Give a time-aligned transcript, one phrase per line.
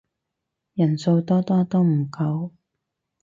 [0.73, 2.49] 人數多多都唔夠